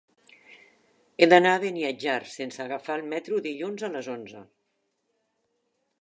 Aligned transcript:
He 1.19 1.27
d'anar 1.33 1.51
a 1.57 1.59
Beniatjar 1.65 2.15
sense 2.37 2.63
agafar 2.65 2.97
el 3.01 3.05
metro 3.15 3.45
dilluns 3.49 3.87
a 3.89 3.93
les 3.97 4.13
onze. 4.19 4.45